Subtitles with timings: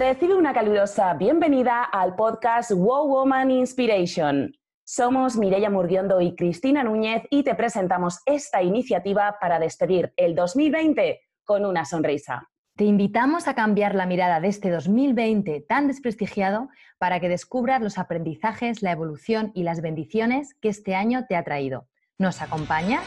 [0.00, 4.50] Recibe una calurosa bienvenida al podcast Wow Woman Inspiration.
[4.82, 11.20] Somos Mireia Murguiondo y Cristina Núñez y te presentamos esta iniciativa para despedir el 2020
[11.44, 12.48] con una sonrisa.
[12.76, 17.98] Te invitamos a cambiar la mirada de este 2020 tan desprestigiado para que descubras los
[17.98, 21.88] aprendizajes, la evolución y las bendiciones que este año te ha traído.
[22.16, 23.04] ¿Nos acompañas?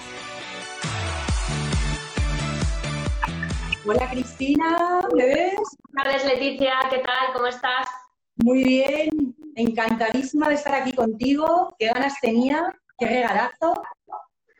[3.84, 5.83] Hola Cristina, ¿me ves?
[5.95, 7.33] Tardes Leticia, ¿qué tal?
[7.33, 7.88] ¿Cómo estás?
[8.38, 13.73] Muy bien, encantadísima de estar aquí contigo, qué ganas tenía, qué regalazo.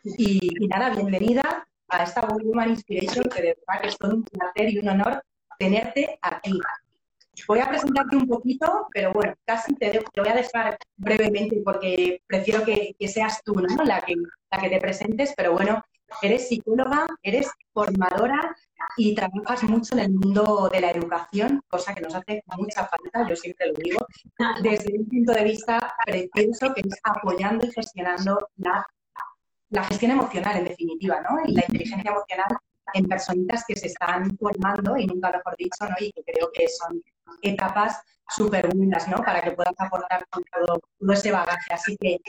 [0.03, 4.77] Y, nada, bienvenida a esta Woman Inspiration, que de verdad que es un placer y
[4.77, 5.23] un honor
[5.57, 6.59] tenerte aquí.
[7.47, 12.63] Voy a presentarte un poquito, pero bueno, casi te, voy a dejar brevemente porque prefiero
[12.63, 13.84] que, seas tú ¿no?
[13.84, 15.84] la que te presentes, pero bueno,
[16.21, 18.55] eres psicóloga, eres formadora
[18.98, 23.27] y trabajas mucho en el mundo de la educación, cosa que nos hace mucha falta,
[23.27, 24.05] yo siempre lo digo,
[24.62, 28.86] desde un punto de vista precioso que es apoyando y gestionando la,
[29.70, 31.38] la gestión emocional, en definitiva, ¿no?
[31.46, 32.58] Y la inteligencia emocional
[32.94, 35.96] en personitas que se están formando, y nunca mejor dicho, ¿no?
[35.99, 37.02] Y que creo que son
[37.41, 39.18] etapas súper buenas, ¿no?
[39.18, 40.79] Para que puedas aportar todo,
[41.13, 41.74] ese bagaje.
[41.74, 42.20] Así que,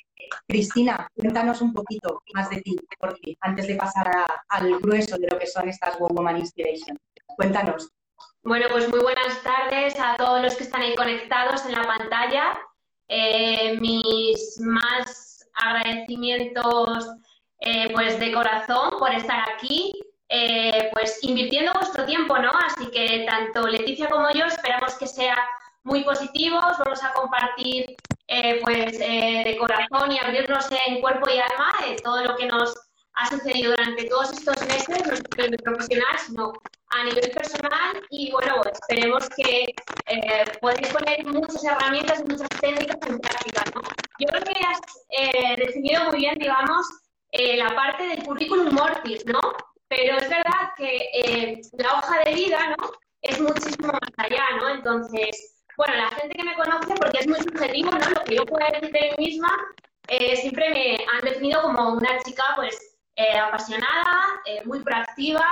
[0.47, 4.11] Cristina, cuéntanos un poquito más de ti, porque antes de pasar
[4.49, 6.99] al grueso de lo que son estas Woman Inspiration.
[7.37, 7.91] Cuéntanos.
[8.43, 12.59] Bueno, pues muy buenas tardes a todos los que están ahí conectados en la pantalla.
[13.09, 17.09] Eh, mis más agradecimientos
[17.61, 19.93] eh, pues de corazón por estar aquí
[20.29, 22.51] eh, pues invirtiendo vuestro tiempo, ¿no?
[22.67, 25.37] Así que tanto Leticia como yo esperamos que sea
[25.83, 27.95] muy positivos, vamos a compartir
[28.27, 32.75] eh, pues eh, de corazón y abrirnos en cuerpo y alma todo lo que nos
[33.17, 36.53] ha sucedido durante todos estos meses, no solo a nivel profesional, sino
[36.89, 39.67] a nivel personal y bueno, esperemos que
[40.61, 43.83] podáis poner muchas herramientas y muchas técnicas en práctica, ¿no?
[44.19, 46.87] Yo creo que has definido muy bien, digamos,
[47.33, 49.41] la parte del currículum mortis, ¿no?
[49.97, 52.91] Pero es verdad que eh, la hoja de vida, ¿no?
[53.23, 54.69] Es muchísimo más allá, ¿no?
[54.71, 58.11] Entonces, bueno, la gente que me conoce, porque es muy subjetivo, ¿no?
[58.11, 59.57] Lo que yo puedo decir de mí misma,
[60.09, 62.77] eh, siempre me han definido como una chica, pues,
[63.15, 65.47] eh, apasionada, muy proactiva,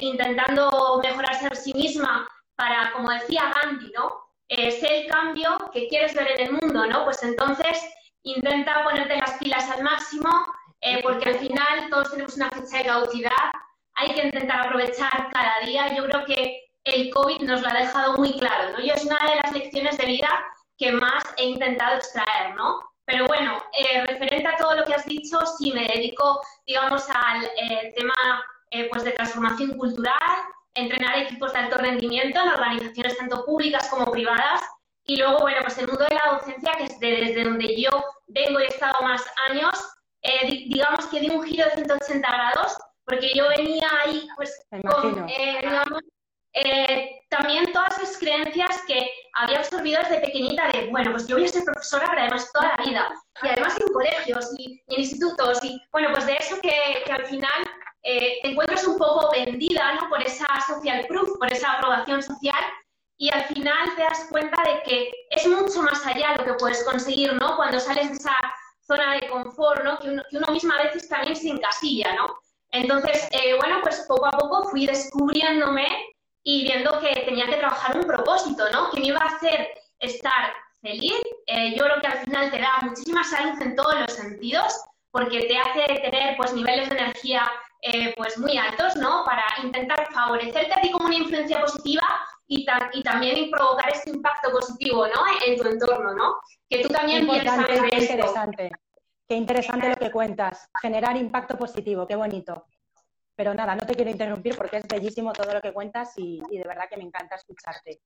[0.00, 4.24] intentando mejorarse a sí misma para, como decía Gandhi, ¿no?
[4.48, 7.04] ser el cambio que quieres ver en el mundo, ¿no?
[7.04, 7.82] Pues entonces
[8.24, 10.28] intenta ponerte las pilas al máximo,
[10.84, 13.50] eh, porque al final todos tenemos una fecha de caducidad,
[13.94, 15.96] hay que intentar aprovechar cada día.
[15.96, 18.80] Yo creo que el COVID nos lo ha dejado muy claro, ¿no?
[18.84, 20.28] Yo es una de las lecciones de vida
[20.76, 22.82] que más he intentado extraer, ¿no?
[23.06, 27.44] Pero bueno, eh, referente a todo lo que has dicho, sí me dedico, digamos, al
[27.44, 28.14] eh, tema
[28.90, 30.36] pues de transformación cultural,
[30.74, 34.60] entrenar equipos de alto rendimiento en organizaciones tanto públicas como privadas.
[35.06, 37.90] Y luego, bueno, pues el mundo de la docencia, que es desde donde yo
[38.26, 42.78] vengo y he estado más años, eh, digamos que di un giro de 180 grados,
[43.04, 46.00] porque yo venía ahí, pues, con, eh, digamos,
[46.54, 51.44] eh, también todas esas creencias que había absorbido desde pequeñita de, bueno, pues yo voy
[51.44, 55.62] a ser profesora, pero además toda la vida, y además en colegios y, en institutos,
[55.62, 57.64] y bueno, pues de eso que, que al final
[58.02, 60.08] te encuentras un poco vendida, ¿no?
[60.08, 62.64] Por esa social proof, por esa aprobación social,
[63.18, 66.82] y al final te das cuenta de que es mucho más allá lo que puedes
[66.84, 67.56] conseguir, ¿no?
[67.56, 68.36] Cuando sales de esa
[68.86, 69.98] zona de confort, ¿no?
[69.98, 72.26] Que uno, que uno mismo a veces también se encasilla, ¿no?
[72.70, 75.86] Entonces, eh, bueno, pues poco a poco fui descubriéndome
[76.42, 78.90] y viendo que tenía que trabajar un propósito, ¿no?
[78.90, 79.68] Que me iba a hacer
[80.00, 80.52] estar
[80.82, 81.14] feliz.
[81.46, 84.74] Eh, yo creo que al final te da muchísima salud en todos los sentidos,
[85.10, 87.50] porque te hace tener pues niveles de energía
[87.82, 89.24] eh, pues muy altos, ¿no?
[89.24, 92.02] Para intentar favorecerte a ti como una influencia positiva
[92.46, 95.22] y, y también provocar ese impacto positivo, ¿no?
[95.46, 96.36] En tu entorno, ¿no?
[96.68, 98.70] Que tú también piensas Qué interesante.
[99.26, 100.68] Qué interesante lo que cuentas.
[100.80, 102.66] Generar impacto positivo, qué bonito.
[103.36, 106.64] Pero nada, no te quiero interrumpir porque es bellísimo todo lo que cuentas y, de
[106.64, 108.00] verdad que me encanta escucharte.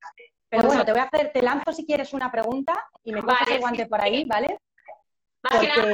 [0.48, 2.72] Pero bueno, te voy a hacer, te lanzo si quieres una pregunta
[3.04, 4.58] y me pones el guante por ahí, ¿vale?
[5.50, 5.84] Más que nada,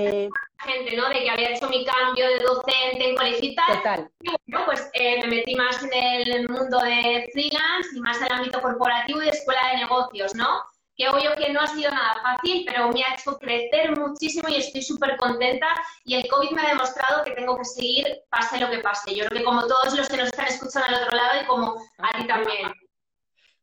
[0.65, 1.09] gente, ¿no?
[1.09, 3.77] De que había hecho mi cambio de docente en colegio y tal.
[3.77, 4.11] Total.
[4.47, 8.61] bueno, pues eh, me metí más en el mundo de freelance y más al ámbito
[8.61, 10.63] corporativo y de escuela de negocios, ¿no?
[10.97, 14.57] Que obvio que no ha sido nada fácil, pero me ha hecho crecer muchísimo y
[14.57, 15.67] estoy súper contenta.
[16.05, 19.15] Y el COVID me ha demostrado que tengo que seguir, pase lo que pase.
[19.15, 21.77] Yo creo que como todos los que nos están escuchando al otro lado y como
[21.99, 22.73] a ti también.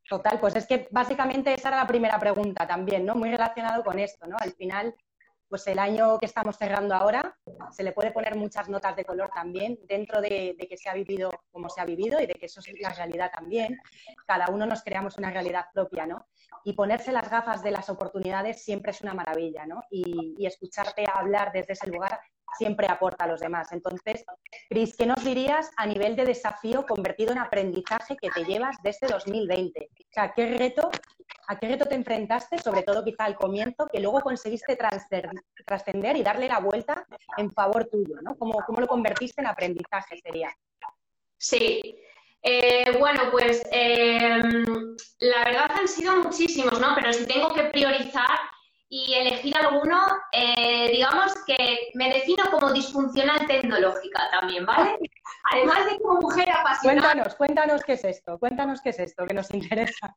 [0.09, 3.15] Total, pues es que básicamente esa era la primera pregunta también, ¿no?
[3.15, 4.35] Muy relacionado con esto, ¿no?
[4.37, 4.93] Al final,
[5.51, 7.37] pues el año que estamos cerrando ahora
[7.71, 11.29] se le puede poner muchas notas de color también dentro de, que se ha vivido
[11.51, 13.77] como se ha vivido y de que eso es la realidad también.
[14.25, 16.25] Cada uno nos creamos una realidad propia, ¿no?
[16.63, 19.83] Y ponerse las gafas de las oportunidades siempre es una maravilla, ¿no?
[19.91, 22.17] Y, y escucharte hablar desde ese lugar
[22.57, 23.73] siempre aporta a los demás.
[23.73, 24.23] Entonces,
[24.69, 29.07] Cris, ¿qué nos dirías a nivel de desafío convertido en aprendizaje que te llevas desde
[29.07, 29.89] 2020?
[29.91, 30.89] O sea, ¿qué reto
[31.47, 34.77] ¿A qué reto te enfrentaste, sobre todo quizá al comienzo, que luego conseguiste
[35.65, 37.05] trascender y darle la vuelta
[37.37, 38.15] en favor tuyo?
[38.21, 38.35] ¿no?
[38.35, 40.55] ¿Cómo, cómo lo convertiste en aprendizaje sería?
[41.37, 41.97] Sí,
[42.43, 46.95] eh, bueno, pues em, la verdad han sido muchísimos, ¿no?
[46.95, 48.39] Pero si tengo que priorizar
[48.89, 50.01] y elegir alguno,
[50.31, 54.97] eh, digamos que me defino como disfuncional tecnológica también, ¿vale?
[55.51, 57.01] Además de como mujer apasionada.
[57.01, 60.15] Cuéntanos, cuéntanos qué es esto, cuéntanos qué es esto, que nos interesa.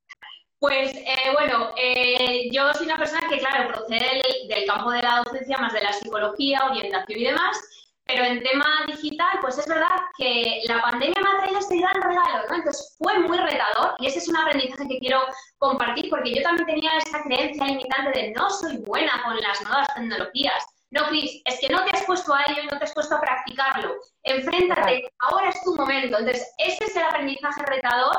[0.65, 5.23] Pues eh, bueno, eh, yo soy una persona que, claro, procede del, campo de la
[5.23, 7.61] docencia, más de la psicología, orientación y demás,
[8.07, 12.01] pero en tema digital, pues es verdad que la pandemia me ha traído este gran
[12.01, 12.55] regalo, ¿no?
[12.55, 15.21] Entonces fue muy retador y ese es un aprendizaje que quiero
[15.59, 19.95] compartir porque yo también tenía esa creencia limitante de no soy buena con las nuevas
[19.95, 20.65] tecnologías.
[20.93, 23.17] No, Cris, es que no te has puesto a ello y no te has puesto
[23.17, 23.97] a practicarlo.
[24.23, 26.17] Enfréntate, ahora es tu momento.
[26.17, 28.17] Entonces, ese es el aprendizaje retador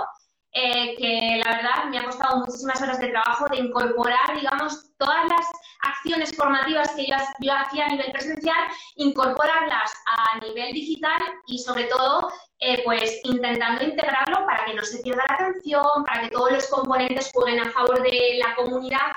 [0.58, 5.28] eh, que la verdad me ha costado muchísimas horas de trabajo de incorporar, digamos, todas
[5.28, 5.46] las
[5.82, 7.16] acciones formativas que yo,
[7.54, 8.64] hacía a nivel presencial,
[8.96, 15.00] incorporarlas a nivel digital y sobre todo, eh, pues intentando integrarlo para que no se
[15.00, 19.12] pierda la atención, para que todos los componentes jueguen a favor de la comunidad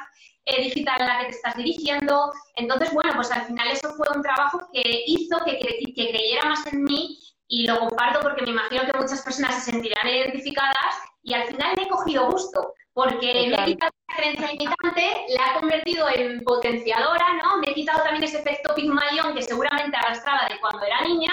[0.44, 2.32] eh, digital a la que te estás dirigiendo.
[2.56, 6.66] Entonces, bueno, pues al final eso fue un trabajo que hizo que, que creyera más
[6.66, 10.96] en mí y lo comparto porque me imagino que muchas personas se sentirán identificadas
[11.28, 15.50] y al final le he cogido gusto, porque me he quitado la creencia limitante, la
[15.50, 17.58] he convertido en potenciadora, ¿no?
[17.58, 21.30] Me he quitado también ese efecto Pigmalión que seguramente arrastraba de cuando era niña.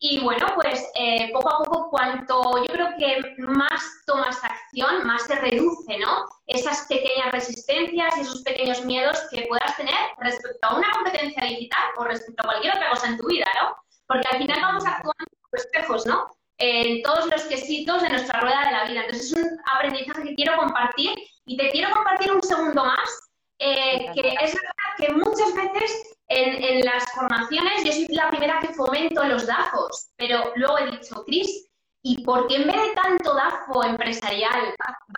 [0.00, 5.22] Y bueno, pues eh, poco a poco, cuanto yo creo que más tomas acción, más
[5.22, 6.24] se reduce, ¿no?
[6.46, 11.82] Esas pequeñas resistencias y esos pequeños miedos que puedas tener respecto a una competencia digital
[11.96, 13.76] o respecto a cualquier otra cosa en tu vida, ¿no?
[14.08, 16.37] Porque al final vamos actuando como espejos, ¿no?
[16.58, 19.00] En todos los quesitos de nuestra rueda de la vida.
[19.04, 21.14] Entonces es un aprendizaje que quiero compartir
[21.46, 26.62] y te quiero compartir un segundo más, eh, que es verdad que muchas veces en,
[26.62, 31.24] en, las formaciones yo soy la primera que fomento los DAFOs, pero luego he dicho,
[31.24, 31.70] Cris,
[32.02, 34.74] ¿y por qué en vez de tanto DAFO empresarial,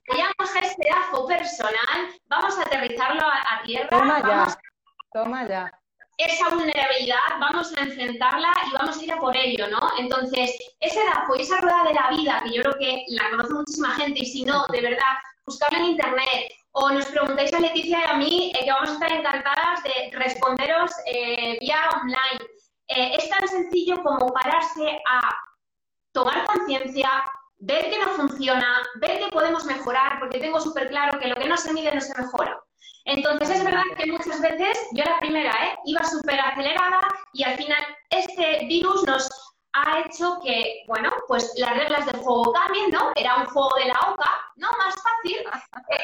[0.09, 3.89] vayamos a este DAFO personal, vamos a aterrizarlo a, tierra?
[3.89, 4.59] Toma ya,
[5.13, 5.80] toma ya
[6.29, 9.81] esa vulnerabilidad vamos a enfrentarla y vamos a ir a por ello, ¿no?
[9.99, 13.55] Entonces, ese DAFO y esa rueda de la vida, que yo creo que la conoce
[13.55, 15.15] muchísima gente, y si no, de verdad,
[15.47, 18.93] buscarla en internet, o nos preguntáis a Leticia y a mí, eh, que vamos a
[18.95, 22.51] estar encantadas de responderos eh, vía online.
[22.89, 25.37] Eh, es tan sencillo como pararse a
[26.13, 27.09] tomar conciencia,
[27.59, 31.49] ver que no funciona, ver que podemos mejorar, porque tengo súper claro que lo que
[31.49, 32.61] no se mide no se mejora.
[33.05, 35.79] Entonces es verdad que muchas veces, yo la primera, ¿eh?
[35.87, 37.01] iba súper acelerada
[37.33, 39.29] y al final este virus nos
[39.73, 43.13] ha hecho que, bueno, pues las reglas del juego cambien, ¿no?
[43.17, 44.69] Era un juego de la OCA, ¿no?
[44.79, 45.39] Más fácil.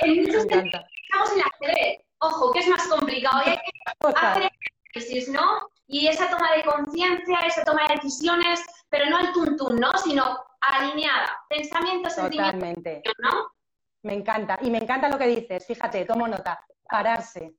[0.03, 4.51] En muchos estamos en la Ojo, que es más complicado y hay que hacer
[4.95, 5.69] análisis, ¿no?
[5.87, 9.93] Y esa toma de conciencia, esa toma de decisiones, pero no el tuntún, ¿no?
[9.99, 11.39] Sino alineada.
[11.49, 13.51] Pensamiento, sentimiento, ¿no?
[14.07, 14.57] Me encanta.
[14.63, 15.67] Y me encanta lo que dices.
[15.67, 17.57] Fíjate, tomo nota pararse.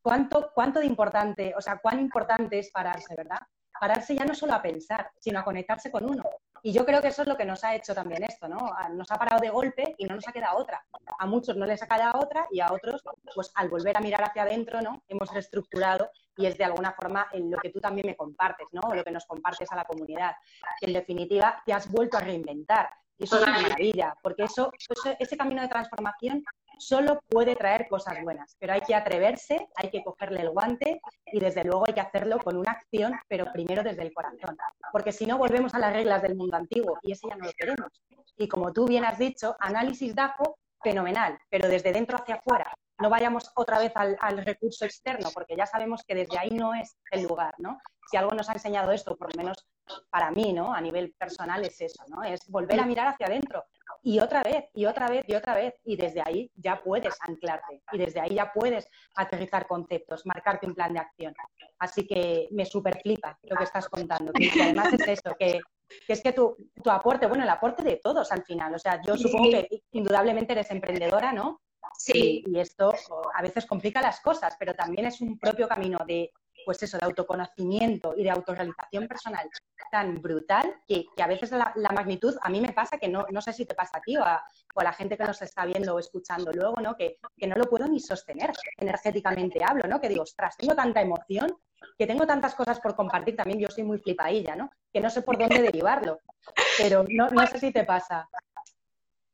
[0.00, 3.40] ¿Cuánto, ¿Cuánto de importante, o sea, cuán importante es pararse, verdad?
[3.80, 6.22] Pararse ya no solo a pensar, sino a conectarse con uno.
[6.62, 8.70] Y yo creo que eso es lo que nos ha hecho también esto, ¿no?
[8.92, 10.80] Nos ha parado de golpe y no nos ha quedado otra.
[11.18, 13.02] A muchos no les ha quedado otra y a otros,
[13.34, 15.02] pues al volver a mirar hacia adentro, ¿no?
[15.08, 18.80] Hemos reestructurado y es de alguna forma en lo que tú también me compartes, ¿no?
[18.84, 20.36] O lo que nos compartes a la comunidad.
[20.78, 22.90] Que en definitiva te has vuelto a reinventar.
[23.18, 24.72] Y eso es una maravilla, porque eso,
[25.18, 26.42] ese camino de transformación
[26.78, 31.38] solo puede traer cosas buenas, pero hay que atreverse, hay que cogerle el guante y
[31.38, 34.56] desde luego hay que hacerlo con una acción, pero primero desde el corazón,
[34.92, 37.52] porque si no volvemos a las reglas del mundo antiguo y ese ya no lo
[37.52, 38.02] queremos.
[38.36, 42.72] Y como tú bien has dicho, análisis DAFO, fenomenal, pero desde dentro hacia afuera.
[42.98, 46.74] No vayamos otra vez al, al, recurso externo, porque ya sabemos que desde ahí no
[46.74, 47.80] es el lugar, ¿no?
[48.08, 49.66] Si algo nos ha enseñado esto, por lo menos
[50.10, 50.72] para mí, ¿no?
[50.72, 52.22] A nivel personal es eso, ¿no?
[52.22, 53.64] Es volver a mirar hacia adentro
[54.02, 55.74] y otra vez, y otra vez, y otra vez.
[55.84, 60.74] Y desde ahí ya puedes anclarte y desde ahí ya puedes aterrizar conceptos, marcarte un
[60.74, 61.34] plan de acción.
[61.78, 64.32] Así que me super flipa lo que estás contando.
[64.32, 65.60] Que además es eso, que,
[66.06, 68.74] es que tu, tu, aporte, bueno, el aporte de todos al final.
[68.74, 71.60] O sea, yo supongo que indudablemente eres emprendedora, ¿no?
[71.96, 72.44] Sí.
[72.46, 72.92] Y, esto
[73.34, 76.30] a veces complica las cosas, pero también es un propio camino de
[76.64, 79.48] pues eso, de autoconocimiento y de autorrealización personal
[79.90, 83.52] tan brutal que, a veces la, magnitud, a mí me pasa que no, no sé
[83.52, 84.44] si te pasa a ti o a,
[84.82, 86.96] la gente que nos está viendo o escuchando luego, ¿no?
[86.96, 90.00] Que, que no lo puedo ni sostener, energéticamente hablo, ¿no?
[90.00, 91.56] Que digo, ostras, tengo tanta emoción
[91.98, 94.70] que tengo tantas cosas por compartir, también yo soy muy flipadilla, ¿no?
[94.92, 96.20] Que no sé por dónde derivarlo,
[96.78, 98.28] pero no, no sé si te pasa.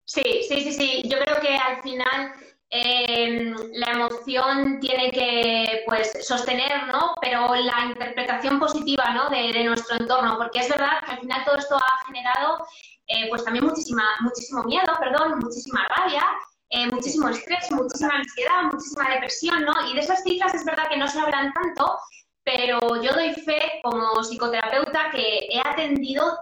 [0.05, 1.09] Sí, sí, sí, sí.
[1.09, 2.33] Yo creo que al final
[2.73, 7.15] Em, la emoción tiene que pues, sostener, ¿no?
[7.21, 9.29] Pero la interpretación positiva ¿no?
[9.29, 12.65] de, nuestro entorno, porque es verdad que al final todo esto ha generado
[13.09, 16.23] eh, pues también muchísima, muchísimo miedo, perdón, muchísima rabia,
[16.69, 19.73] eh, muchísimo estrés, muchísima ansiedad, muchísima depresión, ¿no?
[19.91, 21.99] Y de esas cifras es verdad que no se hablan tanto,
[22.45, 26.39] pero yo doy fe como psicoterapeuta que he atendido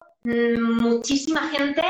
[0.59, 1.83] muchísima gente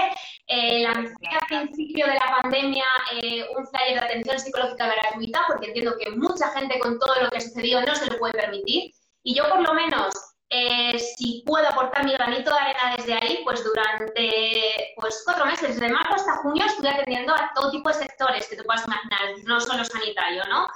[0.47, 5.67] eh, lancé al principio de la pandemia eh, un flyer de atención psicológica gratuita porque
[5.67, 8.93] entiendo que mucha gente con todo lo que ha sucedido no se lo puede permitir.
[9.23, 10.15] Y yo por lo menos,
[10.49, 15.75] eh, si puedo aportar mi granito de arena desde ahí, pues durante pues, cuatro meses,
[15.75, 19.21] desde marzo hasta junio, estuve atendiendo a todo tipo de sectores que te puedas imaginar,
[19.45, 20.67] no solo sanitario, ¿no?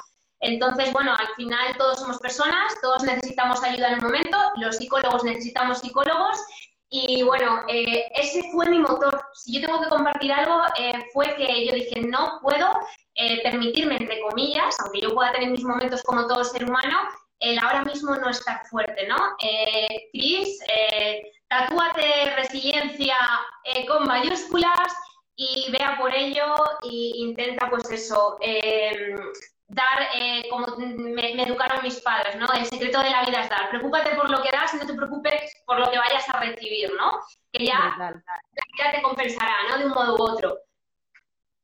[0.40, 5.24] Entonces, bueno, al final todos somos personas, todos necesitamos ayuda en un momento, los psicólogos
[5.24, 6.36] necesitamos psicólogos
[6.94, 9.24] y bueno, eh, ese fue mi motor.
[9.32, 12.68] Si yo tengo que compartir algo, eh, fue que yo dije, no puedo
[13.14, 16.98] eh, permitirme, entre comillas, aunque yo pueda tener mis momentos como todo ser humano,
[17.40, 19.16] el ahora mismo no estar fuerte, ¿no?
[20.12, 20.58] Cris,
[21.48, 23.16] tatúate resiliencia
[23.88, 24.94] con mayúsculas
[25.34, 28.38] y vea por ello e intenta, pues eso,
[29.72, 32.46] dar eh, como me, educaron mis padres, ¿no?
[32.52, 33.70] El secreto de la vida es dar.
[33.70, 36.92] Preocúpate por lo que das y no te preocupes por lo que vayas a recibir,
[36.94, 37.20] ¿no?
[37.50, 39.78] Que ya la vida te compensará, ¿no?
[39.78, 40.58] De un modo u otro.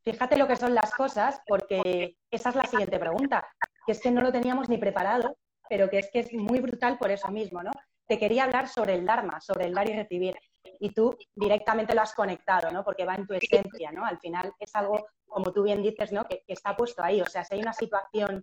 [0.04, 3.46] Fíjate lo que son las cosas, porque esa es la siguiente pregunta,
[3.84, 5.36] que es que no lo teníamos ni preparado,
[5.68, 7.72] pero que es que es muy brutal por eso mismo, ¿no?
[8.08, 10.36] Te quería hablar sobre el Dharma, sobre el dar y recibir,
[10.80, 12.82] y tú directamente lo has conectado, ¿no?
[12.82, 14.04] Porque va en tu esencia, ¿no?
[14.04, 16.24] Al final es algo como tú bien dices, ¿no?
[16.24, 17.20] Que, está puesto ahí.
[17.20, 18.40] O sea, si hay una situación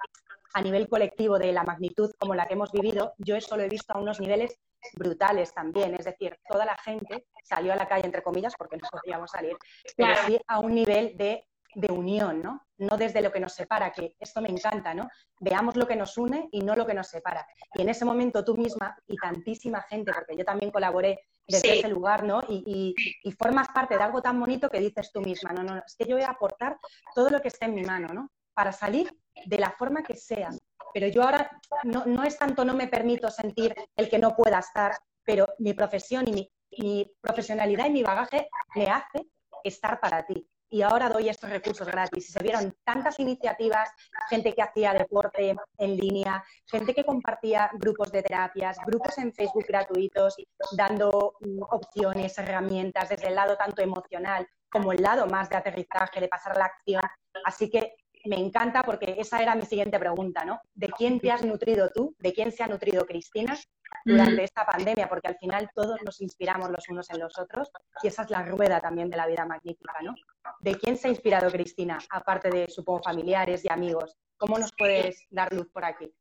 [0.53, 3.69] a nivel colectivo de la magnitud como la que hemos vivido, yo eso lo he
[3.69, 4.57] visto a unos niveles
[4.93, 5.95] brutales también.
[5.95, 9.57] Es decir, toda la gente salió a la calle, entre comillas, porque no podíamos salir,
[9.97, 12.65] pero sí a un nivel de, de unión, ¿no?
[12.77, 15.09] No desde lo que nos separa, que esto me encanta, ¿no?
[15.39, 17.45] Veamos lo que nos une y no lo que nos separa.
[17.73, 21.89] Y en ese momento tú misma y tantísima gente, porque yo también colaboré desde ese
[21.89, 22.41] lugar, ¿no?
[22.47, 22.95] Y,
[23.37, 26.15] formas parte de algo tan bonito que dices tú misma, no, no, es que yo
[26.15, 26.77] voy a aportar
[27.13, 28.31] todo lo que esté en mi mano, ¿no?
[28.53, 29.13] Para salir
[29.45, 30.49] de la forma que sea.
[30.93, 31.51] Pero yo ahora
[31.83, 35.73] no, no es tanto no me permito sentir el que no pueda estar, pero mi
[35.73, 39.27] profesión y mi, mi profesionalidad y mi bagaje me hace
[39.63, 42.27] estar para ti y ahora doy estos recursos gratis.
[42.27, 43.89] Y se vieron tantas iniciativas,
[44.29, 49.63] gente que hacía deporte en línea, gente que compartía grupos de terapias, grupos en Facebook
[49.65, 50.35] gratuitos,
[50.75, 56.19] dando mm, opciones, herramientas desde el lado tanto emocional como el lado más de aterrizaje,
[56.19, 57.01] de pasar la acción.
[57.45, 57.93] Así que
[58.25, 60.59] me encanta porque esa era mi siguiente pregunta, ¿no?
[60.73, 62.15] ¿De quién te has nutrido tú?
[62.19, 63.57] ¿De quién se ha nutrido Cristina?
[64.03, 67.71] durante esta pandemia, porque al final todos nos inspiramos los unos en los otros
[68.03, 70.13] y esa es la rueda también de la vida magnífica, ¿no?
[70.59, 74.15] ¿De quién se ha inspirado Cristina, aparte de, supongo, familiares y amigos?
[74.37, 76.13] ¿Cómo nos puedes dar luz por aquí?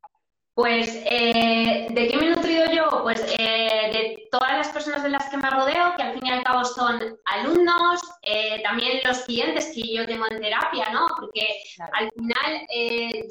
[0.54, 3.02] Pues, eh, ¿de qué me he nutrido yo?
[3.02, 6.30] Pues eh, de todas las personas de las que me rodeo, que al fin y
[6.30, 11.08] al cabo son alumnos, eh, también los clientes que yo tengo en terapia, ¿no?
[11.18, 11.58] Porque
[11.92, 12.66] al final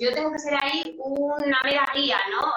[0.02, 2.54] yo tengo que ser ahí una mera guía, ¿no?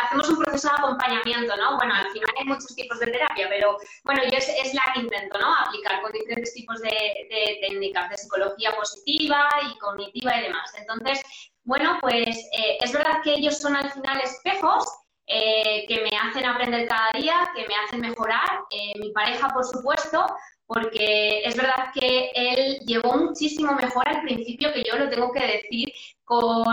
[0.00, 1.76] hacemos un proceso de acompañamiento, ¿no?
[1.76, 5.38] Bueno, al final hay muchos tipos de terapia, pero bueno, yo es, la que intento,
[5.38, 5.54] ¿no?
[5.54, 10.74] Aplicar con diferentes tipos de, de técnicas de psicología positiva y cognitiva y demás.
[10.76, 11.22] Entonces,
[11.68, 14.86] bueno, pues eh, es verdad que ellos son al final espejos
[15.26, 18.64] eh, que me hacen aprender cada día, que me hacen mejorar.
[18.70, 20.26] Eh, mi pareja, por supuesto,
[20.66, 25.46] porque es verdad que él llegó muchísimo mejor al principio, que yo lo tengo que
[25.46, 25.92] decir,
[26.24, 26.66] con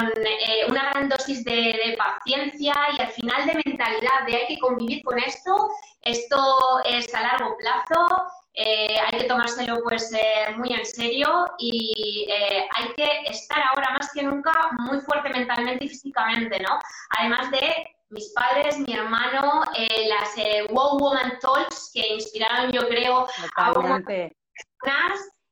[0.69, 5.19] una gran dosis de, paciencia y al final de mentalidad de hay que convivir con
[5.19, 5.71] esto,
[6.03, 6.37] esto
[6.85, 8.07] es a largo plazo,
[8.55, 13.91] eh, hay que tomárselo pues eh, muy en serio y eh, hay que estar ahora
[13.91, 16.79] más que nunca muy fuerte mentalmente y físicamente, ¿no?
[17.17, 19.63] Además de mis padres, mi hermano,
[20.07, 20.35] las
[20.69, 24.03] Wow Woman Talks que inspiraron yo creo a unas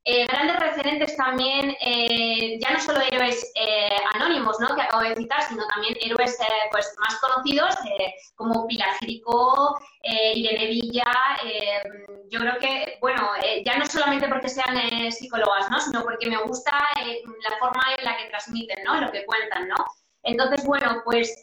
[0.06, 4.76] eh, grandes referentes también, eh, ya no solo héroes eh, anónimos, ¿no?
[4.76, 6.36] que acabo de citar, sino también héroes
[6.70, 7.74] pues, más conocidos
[8.34, 11.10] como Pilar Jericó, Irene Villa.
[12.28, 13.30] yo creo que, bueno,
[13.64, 15.80] ya no solamente porque sean psicólogas, ¿no?
[15.80, 19.00] sino porque me gusta la forma en la que transmiten, ¿no?
[19.00, 19.68] lo que cuentan.
[19.68, 19.76] ¿no?
[20.22, 21.34] Entonces, bueno, pues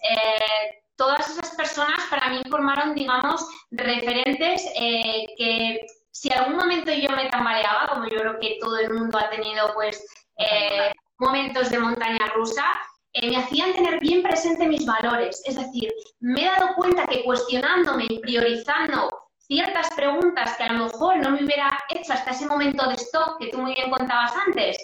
[0.97, 5.79] todas esas personas para mí formaron, digamos, referentes que
[6.11, 9.73] si algún momento yo me tambaleaba, como yo creo que todo el mundo ha tenido,
[9.73, 10.05] pues,
[10.37, 12.65] eh, momentos de montaña rusa,
[13.13, 15.41] eh, me hacían tener bien presente mis valores.
[15.45, 20.85] Es decir, me he dado cuenta que cuestionándome y priorizando ciertas preguntas que a lo
[20.85, 24.33] mejor no me hubiera hecho hasta ese momento de stop que tú muy bien contabas
[24.47, 24.77] antes,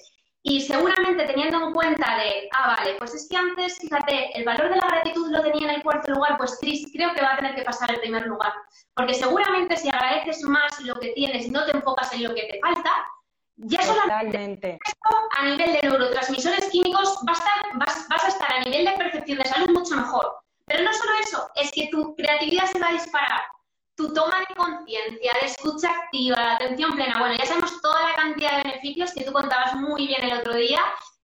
[0.49, 4.69] y seguramente teniendo en cuenta de, ah, vale, pues es que antes, fíjate, el valor
[4.69, 7.35] de la gratitud lo tenía en el cuarto lugar, pues Cris, creo que va a
[7.35, 8.53] tener que pasar el primer lugar.
[8.95, 12.43] Porque seguramente si agradeces más lo que tienes y no te enfocas en lo que
[12.43, 12.91] te falta,
[13.57, 14.79] ya solamente
[15.37, 19.97] a nivel de neurotransmisores químicos vas a, estar, a nivel de percepción de salud mucho
[19.97, 20.33] mejor.
[20.65, 23.41] Pero no solo eso, es que tu creatividad se va a disparar,
[23.97, 27.19] tu toma de conciencia, de escucha activa, de atención plena.
[27.19, 30.53] Bueno, ya sabemos toda la cantidad de beneficios que tú contabas muy bien el otro
[30.53, 30.79] día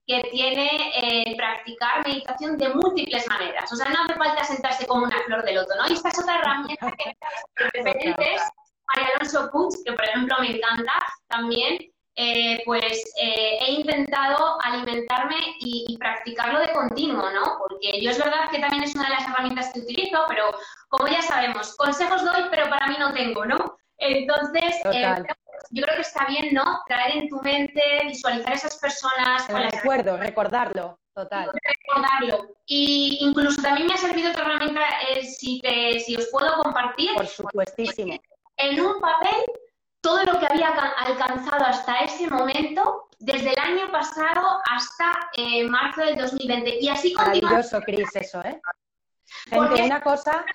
[0.05, 3.71] que tiene eh, practicar meditación de múltiples maneras.
[3.71, 5.87] O sea, no hace falta sentarse como una flor de loto, ¿no?
[5.87, 7.15] Y esta es otra herramienta que
[7.55, 8.41] referentes,
[8.87, 10.93] María Alonso Puig, que por ejemplo me encanta
[11.27, 11.77] también,
[12.15, 17.57] eh, pues eh, he intentado alimentarme y, practicarlo de continuo, ¿no?
[17.57, 20.45] Porque yo es verdad que también es una de las herramientas que utilizo, pero
[20.89, 23.77] como ya sabemos, consejos doy, pero para mí no tengo, ¿no?
[23.97, 25.23] Entonces, eh,
[25.71, 26.81] yo creo que está bien, ¿no?
[26.85, 29.49] Traer en tu mente, visualizar esas personas.
[29.49, 31.49] El recuerdo, recordarlo, total.
[31.63, 32.55] Recordarlo.
[32.67, 34.81] Y incluso también me ha servido otra herramienta,
[35.23, 37.13] si, te, si os puedo compartir.
[37.15, 38.19] Por supuestísimo.
[38.57, 39.43] En un papel
[40.03, 46.01] todo lo que había alcanzado hasta ese momento, desde el año pasado hasta eh, marzo
[46.01, 46.79] del 2020.
[46.81, 47.51] Y así continúa.
[47.51, 48.61] Maravilloso, Cris, eso, ¿eh?
[49.49, 50.45] Gente, una cosa,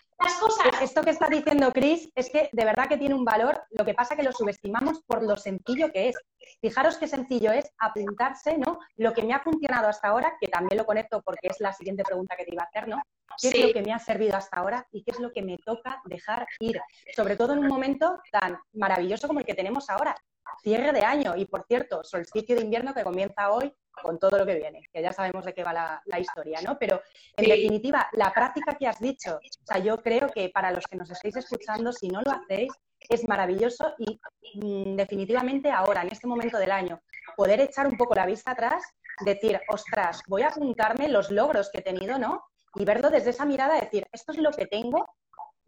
[0.82, 3.94] esto que está diciendo Cris es que de verdad que tiene un valor, lo que
[3.94, 6.16] pasa que lo subestimamos por lo sencillo que es.
[6.61, 8.80] Fijaros qué sencillo es apuntarse, ¿no?
[8.97, 12.02] Lo que me ha funcionado hasta ahora, que también lo conecto porque es la siguiente
[12.02, 13.00] pregunta que te iba a hacer, ¿no?
[13.41, 15.58] ¿Qué es lo que me ha servido hasta ahora y qué es lo que me
[15.58, 16.80] toca dejar ir?
[17.14, 20.17] Sobre todo en un momento tan maravilloso como el que tenemos ahora,
[20.63, 24.47] cierre de año y, por cierto, solsticio de invierno que comienza hoy con todo lo
[24.47, 26.78] que viene, que ya sabemos de qué va la, historia, ¿no?
[26.78, 27.00] Pero,
[27.37, 30.97] en definitiva, la práctica que has dicho, o sea, yo creo que para los que
[30.97, 32.73] nos estáis escuchando, si no lo hacéis,
[33.08, 34.21] es maravilloso y
[34.54, 37.00] mm, definitivamente ahora, en este momento del año,
[37.37, 38.82] poder echar un poco la vista atrás,
[39.25, 42.45] decir, ostras, voy a apuntarme los logros que he tenido, ¿no?
[42.75, 45.08] Y verlo desde esa mirada, decir, esto es lo que tengo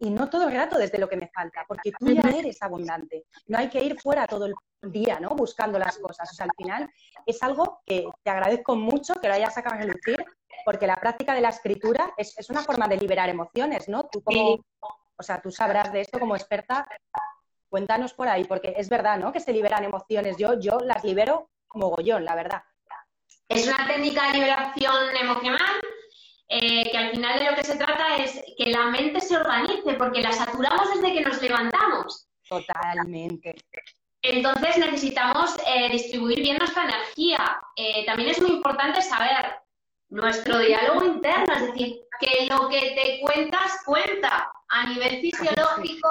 [0.01, 3.25] y no todo el rato desde lo que me falta, porque tú ya eres abundante.
[3.45, 5.29] No hay que ir fuera todo el día, ¿no?
[5.29, 6.31] Buscando las cosas.
[6.31, 6.89] O sea, al final
[7.23, 10.25] es algo que te agradezco mucho que lo hayas sacado a lucir,
[10.65, 14.09] porque la práctica de la escritura es, una forma de liberar emociones, ¿no?
[14.11, 14.65] Tú como,
[15.15, 16.87] o sea, tú sabrás de esto como experta.
[17.69, 19.31] Cuéntanos por ahí, porque es verdad, ¿no?
[19.31, 20.35] Que se liberan emociones.
[20.35, 22.63] Yo, yo las libero como gollón, la verdad.
[23.47, 25.79] Es una técnica de liberación emocional
[26.53, 29.93] eh, que al final de lo que se trata es que la mente se organice,
[29.93, 32.27] porque la saturamos desde que nos levantamos.
[32.49, 33.55] Totalmente.
[34.21, 37.57] Entonces necesitamos eh, distribuir bien nuestra energía.
[37.77, 39.61] Eh, también es muy importante saber
[40.09, 46.09] nuestro diálogo interno, es decir, que lo que te cuentas cuenta a nivel fisiológico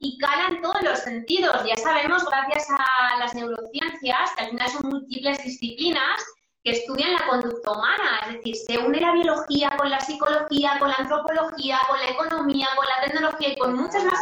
[0.00, 1.64] y cala en todos los sentidos.
[1.66, 6.22] Ya sabemos, gracias a las neurociencias, que al final son múltiples disciplinas
[6.64, 10.88] que estudian la conducta humana, es decir, se une la biología con la psicología, con
[10.88, 14.18] la antropología, con la economía, con la tecnología y con muchas más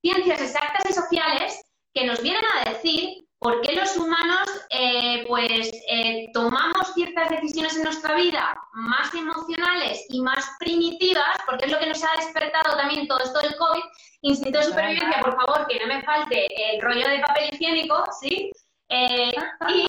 [0.00, 1.60] ciencias exactas y sociales
[1.94, 7.76] que nos vienen a decir por qué los humanos eh, pues eh, tomamos ciertas decisiones
[7.76, 12.76] en nuestra vida más emocionales y más primitivas, porque es lo que nos ha despertado
[12.76, 13.82] también todo esto del COVID,
[14.22, 18.52] instinto de supervivencia, por favor, que no me falte el rollo de papel higiénico, ¿sí?
[18.88, 19.32] Eh,
[19.68, 19.88] y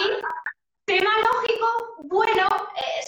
[0.85, 1.67] tema lógico,
[2.03, 2.47] bueno,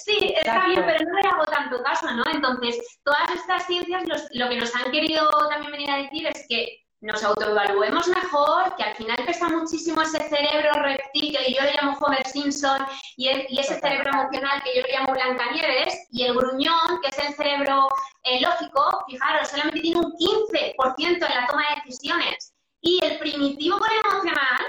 [0.03, 2.23] sí, está bien, pero no le hago tanto caso, ¿no?
[2.31, 6.85] Entonces, todas estas ciencias lo que nos han querido también venir a decir es que
[7.01, 11.97] nos autoevaluemos mejor, que al final pesa muchísimo ese cerebro reptil que yo le llamo
[11.99, 12.85] Homer Simpson
[13.17, 17.35] y, ese cerebro emocional que yo le llamo Blancanieves y el gruñón, que es el
[17.35, 17.89] cerebro
[18.23, 22.53] eh, lógico, fijaros, solamente tiene un 15% en la toma de decisiones.
[22.81, 24.64] Y el primitivo con el emocional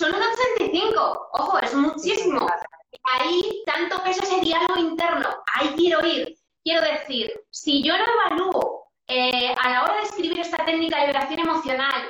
[0.00, 2.48] son un 85, ojo, es muchísimo.
[3.02, 6.34] Ahí tanto peso ese diálogo interno, ahí quiero ir.
[6.64, 11.08] Quiero decir, si yo no evalúo eh, a la hora de escribir esta técnica de
[11.08, 12.02] liberación emocional,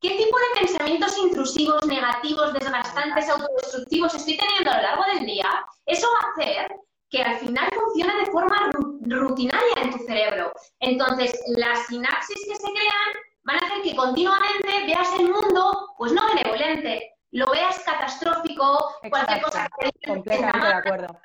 [0.00, 5.48] ¿qué tipo de pensamientos intrusivos, negativos, desgastantes, autodestructivos estoy teniendo a lo largo del día?
[5.86, 6.76] Eso va a hacer
[7.10, 8.70] que al final funcione de forma
[9.00, 10.52] rutinaria en tu cerebro.
[10.80, 13.10] Entonces, las sinapsis que se crean
[13.44, 19.42] van a hacer que continuamente veas el mundo, pues no benevolente, lo veas catastrófico, cualquier
[19.42, 21.20] cosa que completamente de acuerdo.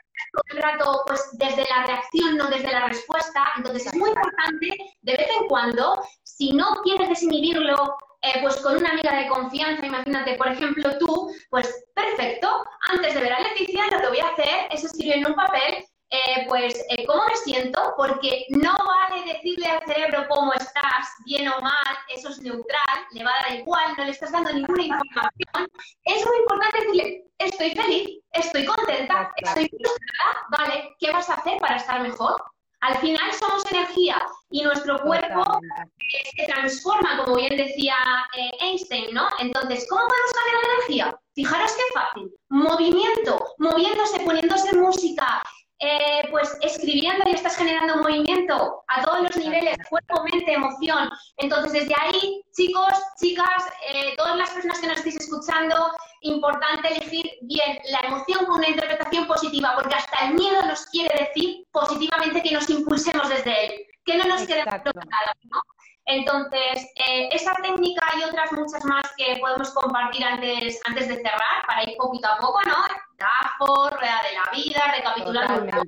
[0.51, 3.51] el rato pues desde la reacción, no desde la respuesta.
[3.57, 8.77] Entonces es muy importante de vez en cuando, si no quieres desinhibirlo, eh, pues con
[8.77, 13.83] una amiga de confianza, imagínate, por ejemplo, tú, pues perfecto, antes de ver a Leticia
[13.91, 17.35] lo que voy a hacer es escribir en un papel eh, pues eh, cómo me
[17.37, 22.97] siento, porque no vale decirle al cerebro cómo estás, bien o mal, eso es neutral,
[23.13, 25.67] le va a dar igual, no le estás dando ninguna información.
[26.05, 31.57] Es muy importante decirle, estoy feliz, estoy contenta, estoy frustrada, vale, ¿qué vas a hacer
[31.57, 32.43] para estar mejor?
[32.81, 34.21] Al final somos energía
[34.51, 35.61] y nuestro cuerpo
[36.37, 37.95] se transforma, como bien decía
[38.37, 39.29] eh, Einstein, ¿no?
[39.39, 41.19] Entonces, ¿cómo podemos cambiar la energía?
[41.33, 42.31] Fijaros qué fácil.
[42.49, 45.41] Movimiento, moviéndose, poniéndose música,
[45.79, 51.09] eh, pues escribiendo y estás generando movimiento a todos los niveles, cuerpo, mente, emoción.
[51.37, 57.29] Entonces, desde ahí, chicos, chicas, eh, todas las personas que nos estéis escuchando, importante elegir
[57.41, 62.41] bien la emoción con una interpretación positiva, porque hasta el miedo nos quiere decir positivamente
[62.41, 65.72] que nos impulsemos desde él, que no nos quedemos bloqueados, ¿no?
[66.05, 71.65] Entonces, eh, esa técnica y otras muchas más que podemos compartir antes, antes de cerrar,
[71.65, 72.75] para ir poquito a poco, ¿no?
[73.17, 75.81] DAFO, Rueda de la Vida, recapitulando.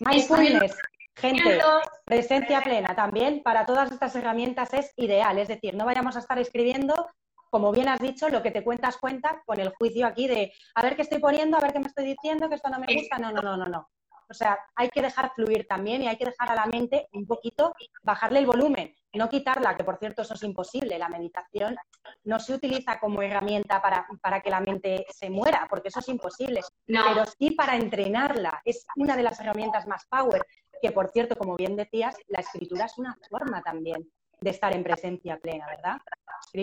[0.00, 0.76] Mindfulness,
[1.16, 1.60] gente,
[2.04, 5.38] presencia plena también para todas estas herramientas es ideal.
[5.38, 7.08] Es decir, no vayamos a estar escribiendo,
[7.50, 10.82] como bien has dicho, lo que te cuentas cuenta con el juicio aquí de a
[10.82, 13.18] ver qué estoy poniendo, a ver qué me estoy diciendo, que esto no me gusta.
[13.18, 13.88] No, no, no, no, no.
[14.28, 17.26] O sea, hay que dejar fluir también y hay que dejar a la mente un
[17.26, 20.98] poquito, bajarle el volumen, no quitarla, que por cierto eso es imposible.
[20.98, 21.76] La meditación
[22.24, 26.08] no se utiliza como herramienta para, para que la mente se muera, porque eso es
[26.08, 28.60] imposible, pero sí para entrenarla.
[28.64, 30.44] Es una de las herramientas más power,
[30.80, 34.10] que por cierto, como bien decías, la escritura es una forma también
[34.40, 35.98] de estar en presencia plena, ¿verdad?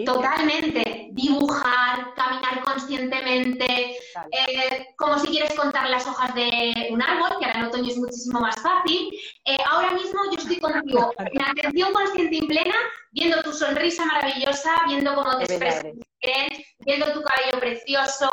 [0.06, 1.10] Totalmente.
[1.12, 3.98] Dibujar, caminar conscientemente,
[4.32, 7.98] eh, como si quieres contar las hojas de un árbol, que ahora en otoño es
[7.98, 9.10] muchísimo más fácil.
[9.46, 12.76] Eh, ahora mismo yo estoy contigo en atención consciente y plena,
[13.12, 15.84] viendo tu sonrisa maravillosa, viendo cómo te expresas
[16.86, 18.30] viendo tu cabello precioso,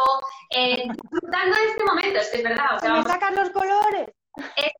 [0.50, 2.76] eh, disfrutando de este momento, es que es verdad.
[2.76, 4.08] O sea, me sacan los colores!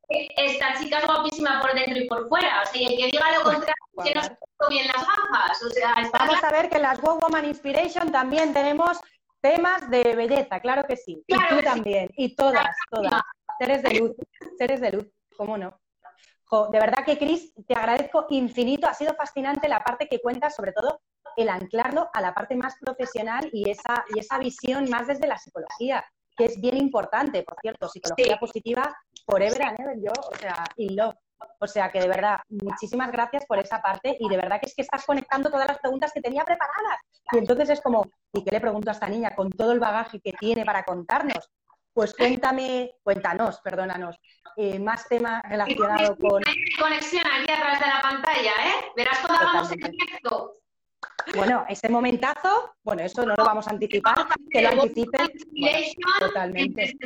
[0.08, 2.62] Esta chica es guapísima por dentro y por fuera.
[2.62, 4.36] O sea, y el que diga lo contrario que no se
[4.68, 5.62] bien las gafas.
[5.62, 8.98] O sea, Vamos a ver que en las Wow Woman Inspiration también tenemos
[9.40, 11.22] temas de belleza, claro que sí.
[11.26, 12.08] y tú también.
[12.16, 13.22] Y todas, todas.
[13.58, 14.16] Seres de luz,
[14.56, 15.78] seres de luz, ¿cómo no?
[16.70, 18.88] de verdad que, Cris, te agradezco infinito.
[18.88, 21.02] Ha sido fascinante la parte que cuentas, sobre todo
[21.36, 25.36] el anclarlo a la parte más profesional y esa, y esa visión más desde la
[25.36, 26.02] psicología
[26.38, 28.96] que es bien importante, por cierto, psicología positiva,
[29.28, 31.14] forever and ever, yo, o sea, y love.
[31.60, 34.74] O sea que de verdad, muchísimas gracias por esa parte y de verdad que es
[34.74, 37.00] que estás conectando todas las preguntas que tenía preparadas.
[37.32, 40.20] Y entonces es como, ¿y qué le pregunto a esta niña con todo el bagaje
[40.20, 41.48] que tiene para contarnos?
[41.92, 44.16] Pues cuéntame, cuéntanos, perdónanos,
[44.56, 46.42] eh, más temas relacionados con...
[46.80, 48.92] Conexión aquí a través de la pantalla, ¿eh?
[48.96, 50.54] Verás cómo hagamos el directo.
[51.34, 55.28] Bueno, ese momentazo, bueno, eso no lo vamos a anticipar, que lo anticipen.
[56.18, 56.96] totalmente.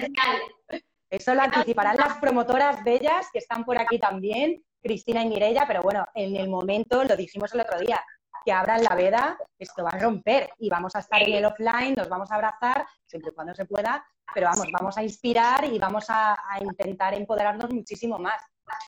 [1.12, 5.82] Eso lo anticiparán las promotoras bellas que están por aquí también, Cristina y Mirella, pero
[5.82, 8.02] bueno, en el momento, lo dijimos el otro día,
[8.42, 11.94] que abran la veda, esto va a romper y vamos a estar en el offline,
[11.94, 15.78] nos vamos a abrazar, siempre y cuando se pueda, pero vamos, vamos a inspirar y
[15.78, 18.40] vamos a, a intentar empoderarnos muchísimo más.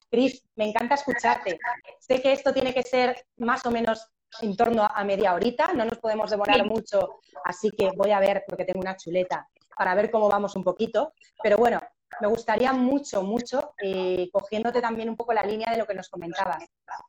[0.09, 1.59] Cris, me encanta escucharte.
[1.99, 4.11] Sé que esto tiene que ser más o menos
[4.41, 8.43] en torno a media horita, no nos podemos demorar mucho, así que voy a ver,
[8.47, 11.13] porque tengo una chuleta, para ver cómo vamos un poquito.
[11.43, 11.79] Pero bueno,
[12.21, 16.09] me gustaría mucho, mucho, eh, cogiéndote también un poco la línea de lo que nos
[16.09, 16.63] comentabas.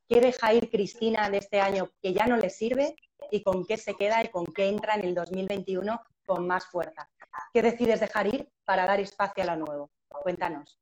[0.09, 2.97] ¿Qué deja ir Cristina de este año que ya no le sirve
[3.31, 7.09] y con qué se queda y con qué entra en el 2021 con más fuerza?
[7.53, 9.91] ¿Qué decides dejar ir para dar espacio a lo nuevo?
[10.09, 10.79] Cuéntanos.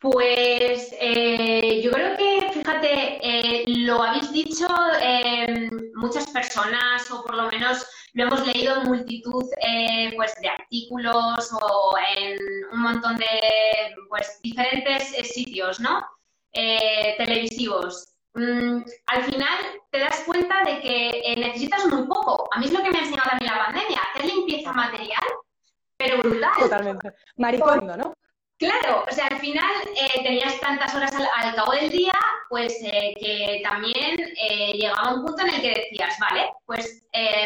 [0.00, 4.68] Pues eh, yo creo que, fíjate, eh, lo habéis dicho
[5.02, 10.50] eh, muchas personas, o por lo menos lo hemos leído en multitud eh, pues, de
[10.50, 12.38] artículos o en
[12.72, 13.26] un montón de
[14.08, 16.06] pues, diferentes sitios ¿no?
[16.52, 18.14] televisivos.
[18.34, 19.58] Mm, al final
[19.90, 22.48] te das cuenta de que necesitas muy poco.
[22.52, 25.26] A mí es lo que me ha enseñado también la pandemia, hacer limpieza material,
[25.96, 26.52] pero brutal.
[26.56, 27.14] Totalmente.
[27.36, 28.14] Maricondo, ¿no?
[28.58, 32.12] Claro, o sea, al final eh, tenías tantas horas al, cabo del día,
[32.48, 37.04] pues eh, que también eh, llegaba un punto en el que decías, vale, pues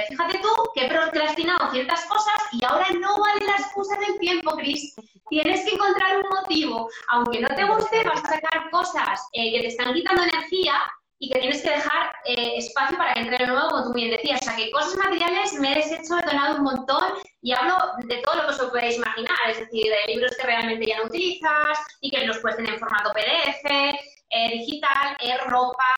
[0.08, 4.52] fíjate tú que he procrastinado ciertas cosas y ahora no vale la excusa del tiempo,
[4.52, 4.94] Cris.
[5.28, 6.88] Tienes que encontrar un motivo.
[7.08, 10.80] Aunque no te guste, vas a sacar cosas que te están quitando energía
[11.22, 14.10] y que tienes que dejar eh, espacio para que entre lo nuevo, como tú bien
[14.10, 14.40] decías.
[14.42, 17.04] O sea, que cosas materiales me he deshecho, he donado un montón
[17.40, 20.84] y hablo de todo lo que os podéis imaginar, es decir, de libros que realmente
[20.84, 25.94] ya no utilizas y que los puedes tener en formato PDF, eh, digital, eh, ropa,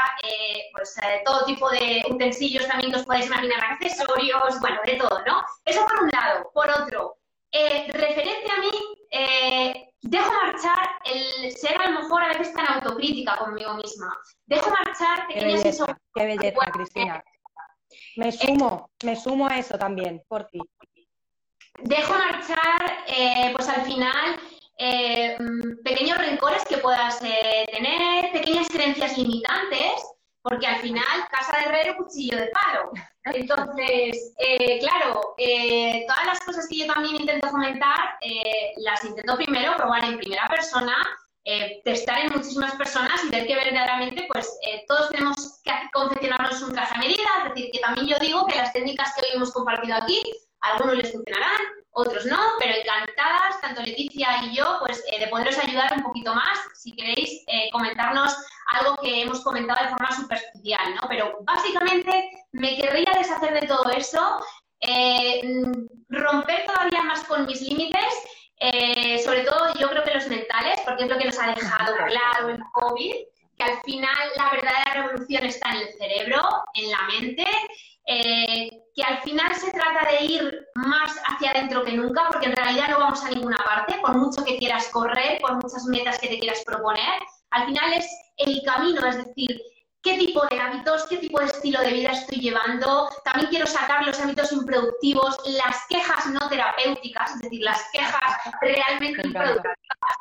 [0.73, 5.43] pues todo tipo de utensilios también que os podéis imaginar, accesorios, bueno, de todo, ¿no?
[5.65, 6.51] Eso por un lado.
[6.53, 7.17] Por otro,
[7.93, 13.75] referente a mí, dejo marchar el ser a lo mejor a veces tan autocrítica conmigo
[13.75, 14.17] misma.
[14.47, 17.25] Dejo marchar pequeñas Qué belleza, qué belleza Cristina.
[18.17, 20.61] Me sumo, me sumo a eso también, por ti.
[21.83, 24.40] Dejo marchar, eh, pues al final,
[24.79, 25.37] eh,
[25.85, 30.13] pequeños rencores que puedas eh, tener, pequeñas creencias limitantes
[30.44, 32.90] porque al final, casa de herrero, cuchillo de palo.
[33.24, 39.37] Entonces, eh, claro, eh, todas las cosas que yo también intento fomentar, eh, las intento
[39.37, 40.94] primero probar en primera persona,
[41.85, 46.94] testar en muchísimas personas y ver que verdaderamente, pues, todos tenemos que confeccionarnos un traje
[46.94, 49.94] a medida, es decir, que también yo digo que las técnicas que hoy hemos compartido
[49.94, 50.22] aquí,
[50.64, 51.61] algunos les funcionarán,
[51.92, 56.59] otros no, pero encantadas, tanto Leticia y yo, pues de poderos ayudar un poquito más,
[56.74, 58.37] si queréis comentarnos
[58.72, 61.09] algo que hemos comentado de forma superficial, ¿no?
[61.09, 64.40] Pero básicamente me querría deshacer de todo eso,
[64.81, 65.40] eh,
[66.09, 68.14] romper todavía más con mis límites,
[68.59, 71.94] eh, sobre todo yo creo que los mentales, porque es lo que nos ha dejado
[71.96, 73.14] claro el COVID,
[73.57, 76.42] que al final la verdadera revolución está en el cerebro,
[76.74, 77.46] en la mente,
[78.07, 82.57] eh, que al final se trata de ir más hacia adentro que nunca, porque en
[82.57, 86.28] realidad no vamos a ninguna parte, por mucho que quieras correr, por muchas metas que
[86.28, 89.61] te quieras proponer, al final es el camino, es decir,
[90.02, 93.09] qué tipo de hábitos, qué tipo de estilo de vida estoy llevando.
[93.24, 99.22] También quiero sacar los hábitos improductivos, las quejas no terapéuticas, es decir, las quejas realmente
[99.24, 99.76] improductivas,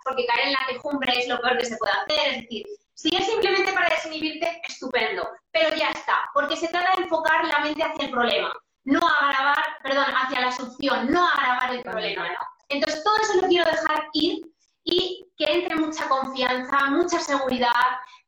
[0.06, 2.34] porque caer en la quejumbre es lo peor que se puede hacer.
[2.34, 7.04] Es decir, si es simplemente para desinhibirte, estupendo, pero ya está, porque se trata de
[7.04, 8.54] enfocar la mente hacia el problema,
[8.86, 12.30] no agravar, perdón, hacia la solución, no agravar el problema.
[12.70, 14.42] Entonces, todo eso lo quiero dejar ir
[14.84, 17.72] y que entre mucha confianza, mucha seguridad,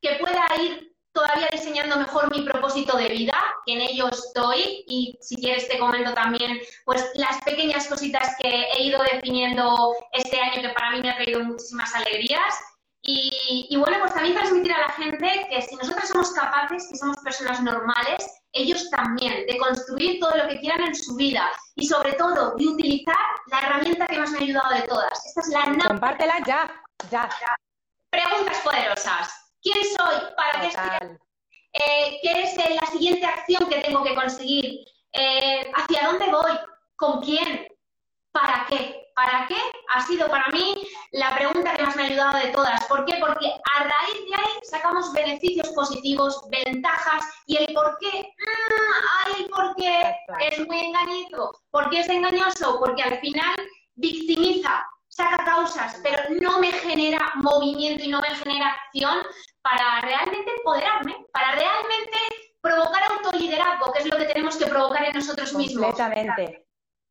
[0.00, 5.18] que pueda ir todavía diseñando mejor mi propósito de vida, que en ello estoy y
[5.22, 10.60] si quieres te comento también pues las pequeñas cositas que he ido definiendo este año
[10.60, 12.54] que para mí me ha traído muchísimas alegrías
[13.06, 16.96] y, y, bueno, pues también transmitir a la gente que si nosotros somos capaces, que
[16.96, 21.86] somos personas normales, ellos también, de construir todo lo que quieran en su vida y
[21.86, 23.16] sobre todo de utilizar
[23.46, 25.26] la herramienta que más me ha ayudado de todas.
[25.26, 25.86] Esta es la...
[25.86, 27.28] Compártela ya, ya.
[28.10, 29.52] Preguntas poderosas.
[29.62, 30.34] ¿Quién soy?
[30.36, 31.18] ¿Para qué estoy?
[31.72, 34.84] Eh, ¿Qué es eh, la siguiente acción que tengo que conseguir?
[35.12, 36.52] Eh, ¿Hacia dónde voy?
[36.96, 37.68] ¿Con quién?
[38.36, 39.08] ¿Para qué?
[39.14, 39.56] ¿Para qué?
[39.94, 42.84] Ha sido para mí la pregunta que más me ha ayudado de todas.
[42.84, 43.16] ¿Por qué?
[43.18, 48.34] Porque a raíz de ahí sacamos beneficios positivos, ventajas y el por qué.
[48.38, 50.16] Mm, ¡Ay, el por qué!
[50.40, 51.50] Es muy engañito.
[51.70, 52.78] ¿Por qué es engañoso?
[52.78, 53.54] Porque al final
[53.94, 59.16] victimiza, saca causas, pero no me genera movimiento y no me genera acción
[59.62, 62.18] para realmente empoderarme, para realmente
[62.60, 65.86] provocar autoliderazgo, que es lo que tenemos que provocar en nosotros mismos.
[65.86, 66.65] Completamente.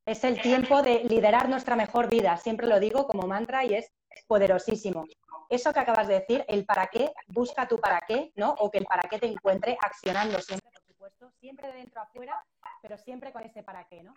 [0.06, 2.38] Es el tiempo de liderar nuestra mejor vida.
[2.38, 3.92] Siempre lo digo como mantra y es
[4.28, 5.06] poderosísimo.
[5.50, 8.52] Eso que acabas de decir, el para qué, busca tu para qué, ¿no?
[8.60, 12.04] O que el para qué te encuentre accionando siempre, por supuesto, siempre de dentro a
[12.04, 12.46] afuera,
[12.84, 14.14] pero siempre con ese para qué, ¿no?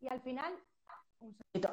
[0.00, 0.52] Y al final,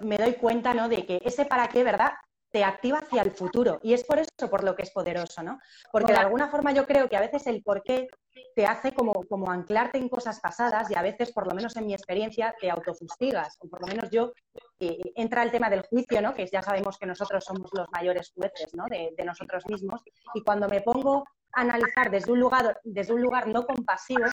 [0.01, 0.88] me doy cuenta, ¿no?
[0.88, 2.13] De que ese para qué, ¿verdad?
[2.51, 3.79] te activa hacia el futuro.
[3.83, 5.59] Y es por eso por lo que es poderoso, ¿no?
[5.91, 8.07] Porque de alguna forma yo creo que a veces el por qué
[8.56, 11.86] te hace como, como anclarte en cosas pasadas y a veces, por lo menos en
[11.86, 13.58] mi experiencia, te autofustigas.
[13.60, 14.32] O por lo menos yo,
[14.80, 16.34] eh, entra el tema del juicio, ¿no?
[16.34, 18.86] Que ya sabemos que nosotros somos los mayores jueces, ¿no?
[18.89, 20.02] De, nosotros mismos.
[20.34, 24.25] Y cuando me pongo analizar desde un lugar, desde un lugar no compasivo,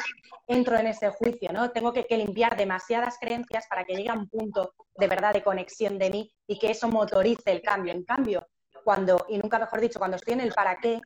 [0.47, 1.71] entro en ese juicio, ¿no?
[1.71, 5.99] Tengo que, limpiar demasiadas creencias para que llegue a un punto de verdad de conexión
[5.99, 7.93] de mí y que eso motorice el cambio.
[7.93, 8.47] En cambio,
[8.85, 11.01] cuando, y nunca mejor dicho, cuando estoy en el para qué,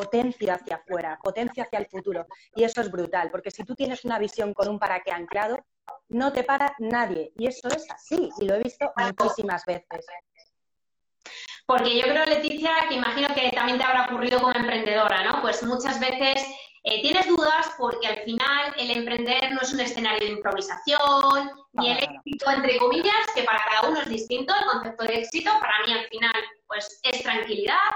[0.00, 2.26] potencia hacia afuera, potencia hacia el futuro.
[2.54, 5.58] Y eso es brutal, porque si tú tienes una visión con un para qué anclado,
[6.08, 7.32] no te para nadie.
[7.36, 10.06] Y eso es así, y lo he visto muchísimas veces.
[11.66, 15.42] Porque yo creo, Leticia, que imagino que también te habrá ocurrido como emprendedora, ¿no?
[15.42, 16.42] Pues muchas veces
[16.82, 21.90] eh, tienes dudas porque al final el emprender no es un escenario de improvisación, ni
[21.90, 25.74] el éxito, entre comillas, que para cada uno es distinto, el concepto de éxito para
[25.86, 27.90] mí al final pues es tranquilidad,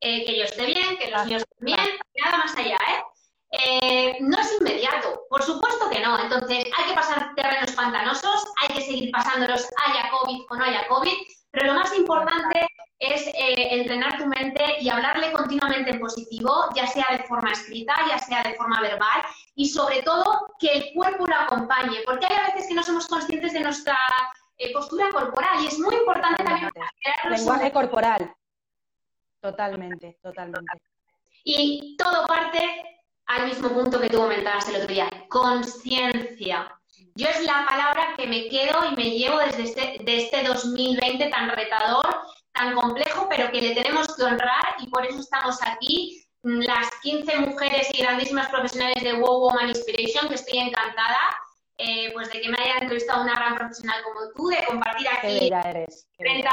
[0.00, 3.02] eh, que yo esté bien, que los míos estén bien, nada más allá, ¿eh?
[3.50, 4.16] ¿eh?
[4.20, 6.18] No es inmediato, por supuesto que no.
[6.20, 10.86] Entonces hay que pasar terrenos pantanosos, hay que seguir pasándolos, haya COVID o no haya
[10.88, 11.14] COVID,
[11.50, 12.66] pero lo más importante
[12.98, 17.52] es eh, entrenar tu mente y hablarle con continuamente en positivo, ya sea de forma
[17.52, 19.22] escrita, ya sea de forma verbal,
[19.54, 23.06] y sobre todo que el cuerpo lo acompañe, porque hay a veces que no somos
[23.06, 23.96] conscientes de nuestra
[24.58, 26.70] eh, postura corporal y es muy importante también.
[27.30, 28.34] Lenguaje corporal.
[29.40, 30.72] Totalmente, totalmente.
[31.44, 32.60] Y todo parte
[33.26, 36.74] al mismo punto que tú comentabas el otro día, conciencia.
[37.14, 41.28] Yo es la palabra que me quedo y me llevo desde este, de este 2020
[41.28, 42.06] tan retador,
[42.52, 47.38] tan complejo, pero que le tenemos que honrar y por eso estamos aquí, las 15
[47.40, 51.18] mujeres y grandísimas profesionales de Wow Woman Inspiration, que estoy encantada,
[51.76, 55.50] eh, pues de que me haya entrevistado una gran profesional como tú, de compartir aquí
[56.18, 56.50] 30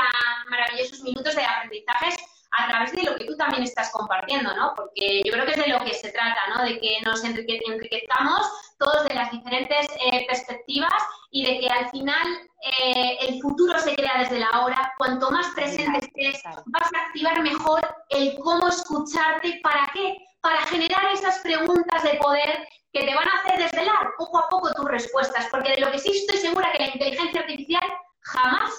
[0.49, 2.15] maravillosos minutos de aprendizajes
[2.57, 4.73] a través de lo que tú también estás compartiendo, ¿no?
[4.75, 6.63] Porque yo creo que es de lo que se trata, ¿no?
[6.63, 12.27] De que nos enriquezcamos todos de las diferentes eh, perspectivas y de que al final
[12.61, 14.93] eh, el futuro se crea desde la hora.
[14.97, 19.59] Cuanto más presente estés, vas a activar mejor el cómo escucharte.
[19.63, 20.17] ¿Para qué?
[20.41, 24.73] Para generar esas preguntas de poder que te van a hacer desvelar poco a poco
[24.73, 25.47] tus respuestas.
[25.51, 27.83] Porque de lo que sí estoy segura que la inteligencia artificial
[28.21, 28.71] jamás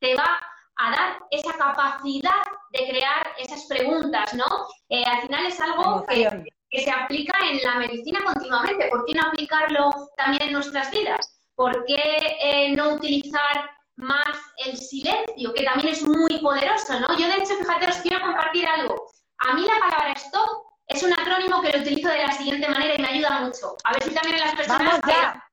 [0.00, 4.46] te va a dar esa capacidad de crear esas preguntas, ¿no?
[4.88, 8.88] Eh, al final es algo que, se aplica en la medicina continuamente.
[8.88, 11.40] ¿Por qué no aplicarlo también en nuestras vidas?
[11.54, 17.16] ¿Por qué eh, no utilizar más el silencio, que también es muy poderoso, ¿no?
[17.16, 19.06] Yo, de hecho, fíjate, os quiero compartir algo.
[19.38, 22.94] A mí la palabra stop es un acrónimo que lo utilizo de la siguiente manera
[22.94, 23.76] y me ayuda mucho.
[23.84, 25.00] A ver si también a las personas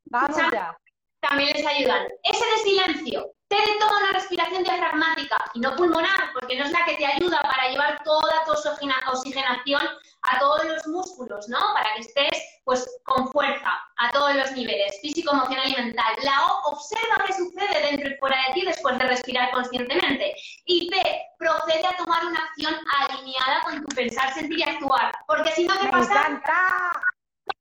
[0.05, 0.77] vamos ya,
[1.21, 2.07] también les ayudan.
[2.23, 6.86] Ese de silencio Ten toda una respiración diafragmática y no pulmonar, porque no es la
[6.86, 9.82] que te ayuda para llevar toda tu oxigenación
[10.22, 11.60] a todos los músculos, ¿no?
[11.74, 16.16] Para que estés pues con fuerza a todos los niveles, físico, emocional y mental.
[16.24, 20.34] La O, observa qué sucede dentro y fuera de ti después de respirar conscientemente.
[20.66, 25.12] Y P, procede a tomar una acción alineada con tu pensar, sentir y actuar.
[25.28, 26.14] Porque si no, ¿qué pasa?
[26.14, 27.02] encanta.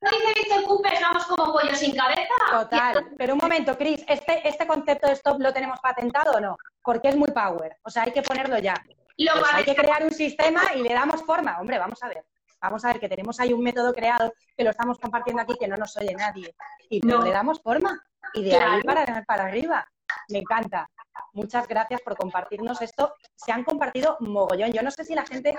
[0.00, 2.34] ¿No dice Víctor Cooper, vamos como pollo sin cabeza?
[2.50, 3.10] Total.
[3.16, 6.56] Pero un momento, Cris, ¿este, ¿este concepto de stop lo tenemos patentado o no?
[6.82, 7.76] Porque es muy power.
[7.82, 8.74] O sea, hay que ponerlo ya.
[9.16, 11.58] Pues hay que crear un sistema y le damos forma.
[11.60, 12.24] Hombre, vamos a ver.
[12.60, 15.68] Vamos a ver que tenemos ahí un método creado que lo estamos compartiendo aquí que
[15.68, 16.54] no nos oye nadie.
[16.88, 17.22] Y no.
[17.22, 18.02] le damos forma.
[18.34, 19.86] Y de ahí para, para arriba.
[20.28, 20.88] Me encanta.
[21.32, 23.14] Muchas gracias por compartirnos esto.
[23.34, 24.72] Se han compartido mogollón.
[24.72, 25.54] Yo no sé si la gente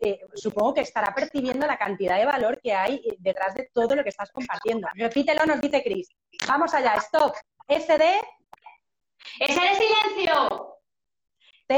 [0.00, 3.94] eh, supongo que estará percibiendo la cantidad de valor que hay eh, detrás de todo
[3.94, 4.88] lo que estás compartiendo.
[4.94, 6.08] Repítelo, nos dice Cris.
[6.46, 7.34] Vamos allá, stop.
[7.68, 8.04] SD.
[9.40, 10.78] S de silencio.
[11.66, 11.74] T.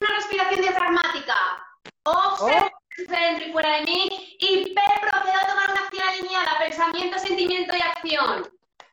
[0.00, 1.34] Una respiración diafragmática.
[2.04, 3.02] Observa oh.
[3.10, 4.36] dentro y fuera de mí.
[4.38, 4.80] Y P.
[5.00, 6.58] Procedo a tomar una acción alineada.
[6.60, 8.48] Pensamiento, sentimiento y acción.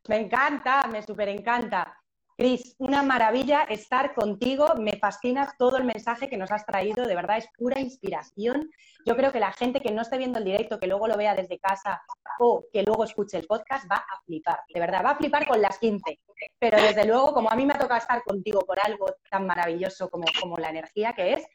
[0.07, 2.00] Me encanta, me súper encanta.
[2.41, 4.73] Cris, una maravilla estar contigo.
[4.75, 7.05] Me fascina todo el mensaje que nos has traído.
[7.05, 8.67] De verdad, es pura inspiración.
[9.05, 11.35] Yo creo que la gente que no esté viendo el directo, que luego lo vea
[11.35, 12.01] desde casa
[12.39, 14.59] o que luego escuche el podcast, va a flipar.
[14.73, 16.19] De verdad, va a flipar con las 15.
[16.57, 20.09] Pero desde luego, como a mí me ha tocado estar contigo por algo tan maravilloso
[20.09, 21.45] como, como la energía que es,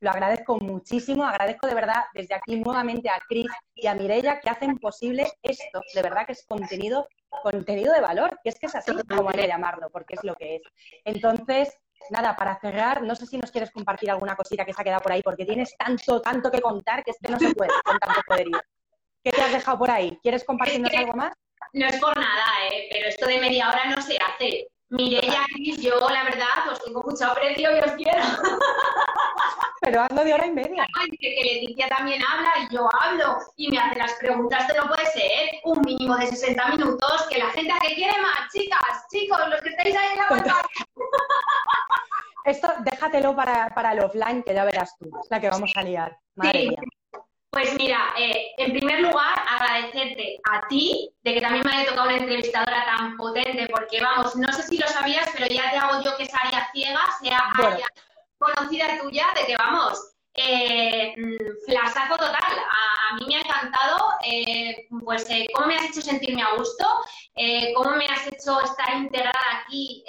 [0.00, 1.24] lo agradezco muchísimo.
[1.24, 5.82] Agradezco de verdad desde aquí nuevamente a Cris y a Mirella que hacen posible esto.
[5.94, 7.06] De verdad que es contenido
[7.42, 10.56] contenido de valor, que es que es así como que llamarlo, porque es lo que
[10.56, 10.62] es.
[11.04, 11.76] Entonces,
[12.10, 15.02] nada, para cerrar, no sé si nos quieres compartir alguna cosita que se ha quedado
[15.02, 18.20] por ahí, porque tienes tanto, tanto que contar que este no se puede con tanto
[18.26, 18.60] poderío.
[19.22, 20.18] ¿Qué te has dejado por ahí?
[20.22, 21.34] ¿Quieres compartirnos algo más?
[21.72, 22.88] No es por nada, ¿eh?
[22.90, 24.68] pero esto de media hora no se hace.
[24.90, 25.46] Mireia,
[25.78, 28.18] yo la verdad os tengo mucho aprecio y os quiero.
[29.80, 30.86] Pero ando de hora y media.
[31.10, 34.88] que, que Leticia también habla y yo hablo y me hace las preguntas, esto no
[34.88, 39.38] puede ser un mínimo de 60 minutos, que la gente que quiere más, chicas, chicos,
[39.48, 40.62] los que estáis ahí en la pantalla.
[42.44, 45.82] Esto déjatelo para, para el offline, que ya verás tú, es la que vamos a
[45.82, 46.18] liar.
[46.36, 46.80] Madre mía.
[47.50, 52.08] Pues mira, eh, en primer lugar, agradecerte a ti de que también me haya tocado
[52.08, 56.00] una entrevistadora tan potente, porque vamos, no sé si lo sabías, pero ya te hago
[56.04, 57.88] yo que esa área ciega sea área
[58.38, 59.98] conocida tuya, de que vamos,
[60.34, 62.34] eh, mm, flasazo total.
[62.40, 66.86] A, mí me ha encantado, eh, pues, eh, cómo me has hecho sentirme a gusto,
[67.34, 70.04] eh, cómo me has hecho estar integrada aquí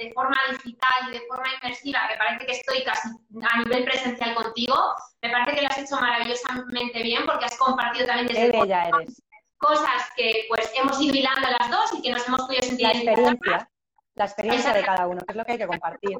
[0.00, 3.08] de forma digital y de forma inmersiva, que parece que estoy casi
[3.42, 4.94] a nivel presencial contigo.
[5.22, 9.20] Me parece que lo has hecho maravillosamente bien porque has compartido también desde bella eres.
[9.58, 12.92] cosas que pues hemos ido hilando las dos y que nos hemos podido sentir la
[12.92, 13.68] experiencia
[14.14, 16.16] la experiencia de cada uno, que es lo que hay que compartir.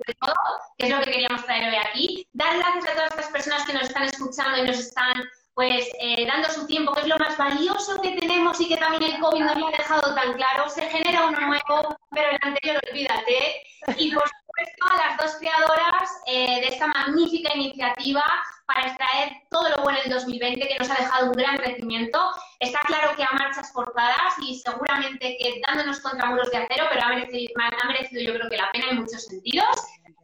[0.78, 2.28] que es lo que queríamos traer hoy aquí.
[2.32, 5.14] Dar gracias a todas estas personas que nos están escuchando y nos están
[5.54, 9.14] pues eh, dando su tiempo, que es lo más valioso que tenemos y que también
[9.14, 10.68] el COVID nos lo ha dejado tan claro.
[10.68, 13.62] Se genera uno nuevo, pero el anterior olvídate.
[13.96, 14.24] Y por
[14.54, 18.24] supuesto a las dos creadoras eh, de esta magnífica iniciativa,
[18.66, 22.18] para extraer todo lo bueno del 2020 que nos ha dejado un gran crecimiento.
[22.60, 27.04] Está claro que a marchas forzadas y seguramente que dándonos contra muros de acero, pero
[27.04, 29.76] ha merecido, ha merecido yo creo que la pena en muchos sentidos.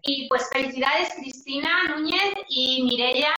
[0.02, 3.34] Y pues felicidades Cristina Núñez y Mirella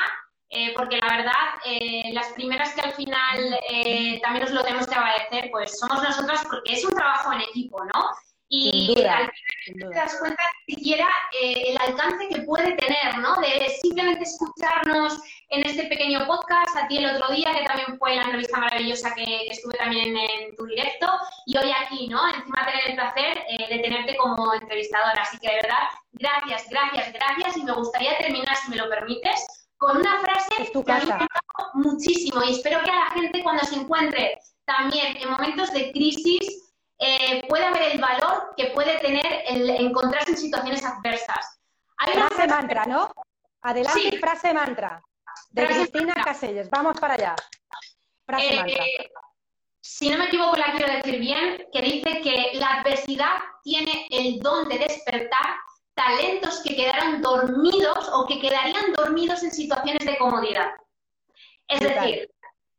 [0.55, 1.33] eh, porque la verdad,
[1.65, 6.03] eh, las primeras que al final eh, también os lo tenemos que agradecer, pues somos
[6.03, 8.11] nosotras porque es un trabajo en equipo, ¿no?
[8.55, 9.33] Y al
[9.65, 11.09] final te das cuenta siquiera
[11.41, 13.35] el alcance que puede tener, ¿no?
[13.37, 18.15] De simplemente escucharnos en este pequeño podcast, a ti el otro día, que también fue
[18.15, 21.07] la entrevista maravillosa que, estuve también en, tu directo,
[21.47, 22.29] y hoy aquí, ¿no?
[22.29, 25.23] Encima tener el placer de tenerte como entrevistadora.
[25.23, 29.67] Así que de verdad, gracias, gracias, gracias, y me gustaría terminar, si me lo permites,
[29.79, 31.29] con una frase que a mí me ha
[31.73, 36.72] muchísimo y espero que a la gente cuando se encuentre también en momentos de crisis
[37.03, 41.61] eh, pueda ver el valor que puede tener el encontrarse en situaciones adversas.
[41.97, 43.13] frase mantra, ¿no?
[43.63, 45.03] Adelante, frase mantra.
[45.51, 46.71] De Cristina Caselles.
[46.71, 47.35] Vamos para allá.
[48.25, 48.85] Frase eh, mantra.
[49.81, 54.39] Si no me equivoco, la quiero decir bien, que dice que la adversidad tiene el
[54.39, 55.57] don de despertar
[55.95, 60.71] talentos que quedaron dormidos o que quedarían dormidos en situaciones de comodidad.
[61.67, 62.31] Es decir,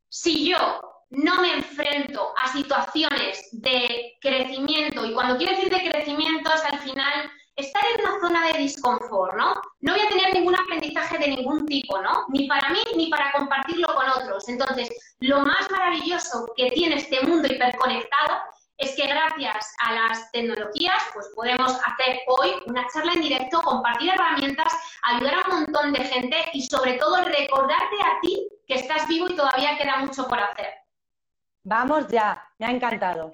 [0.08, 6.52] si yo no me enfrento a situaciones de crecimiento, y cuando quiero decir de crecimiento
[6.54, 9.54] es al final estar en una zona de disconfort, ¿no?
[9.82, 12.26] No voy a tener ningún aprendizaje de ningún tipo, ¿no?
[12.30, 14.50] Ni para mí ni para compartirlo con otros.
[14.50, 14.90] Entonces,
[15.20, 18.40] lo más maravilloso que tiene este mundo hiperconectado
[18.78, 24.10] es que gracias a las tecnologías pues podemos hacer hoy una charla en directo, compartir
[24.10, 29.08] herramientas, ayudar a un montón de gente y sobre todo recordarte a ti que estás
[29.08, 30.83] vivo y todavía queda mucho por hacer.
[31.64, 33.32] Vamos ya, me ha encantado.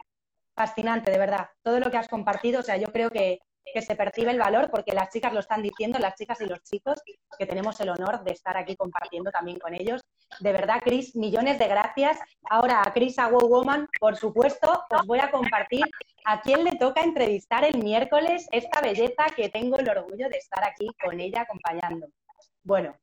[0.55, 1.49] Fascinante, de verdad.
[1.63, 3.39] Todo lo que has compartido, o sea, yo creo que
[3.73, 6.61] que se percibe el valor, porque las chicas lo están diciendo, las chicas y los
[6.63, 7.01] chicos,
[7.37, 10.01] que tenemos el honor de estar aquí compartiendo también con ellos.
[10.39, 12.19] De verdad, Cris, millones de gracias.
[12.49, 15.85] Ahora a Cris, a Woman, por supuesto, os voy a compartir
[16.25, 20.63] a quién le toca entrevistar el miércoles esta belleza que tengo el orgullo de estar
[20.63, 22.07] aquí con ella acompañando.
[22.63, 22.95] Bueno,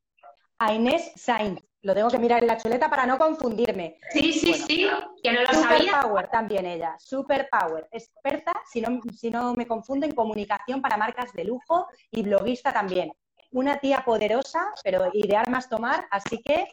[0.58, 1.60] a Inés Sainz.
[1.86, 3.96] Lo tengo que mirar en la chuleta para no confundirme.
[4.10, 4.88] Sí, sí, sí,
[5.22, 9.68] que no lo super Power también ella, Super Power, experta, si no, si no me
[9.68, 13.12] confundo, en comunicación para marcas de lujo y bloguista también.
[13.52, 16.66] Una tía poderosa, pero ideal más tomar, así que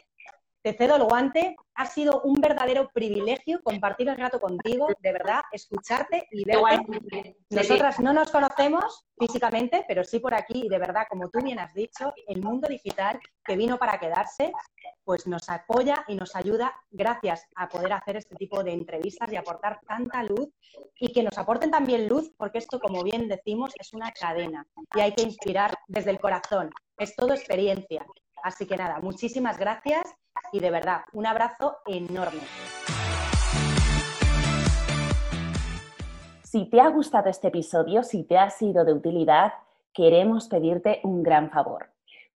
[0.64, 1.54] te cedo el guante.
[1.74, 7.36] Ha sido un verdadero privilegio compartir el rato contigo, de verdad, escucharte y verte.
[7.50, 11.58] Nosotras no nos conocemos físicamente, pero sí por aquí y de verdad, como tú bien
[11.58, 14.52] has dicho, el mundo digital que vino para quedarse,
[15.04, 19.36] pues nos apoya y nos ayuda gracias a poder hacer este tipo de entrevistas y
[19.36, 20.48] aportar tanta luz
[20.98, 25.00] y que nos aporten también luz, porque esto, como bien decimos, es una cadena y
[25.00, 26.70] hay que inspirar desde el corazón.
[26.96, 28.06] Es todo experiencia.
[28.42, 30.02] Así que nada, muchísimas gracias
[30.52, 32.40] y de verdad, un abrazo enorme.
[36.42, 39.54] Si te ha gustado este episodio, si te ha sido de utilidad,
[39.92, 41.93] queremos pedirte un gran favor.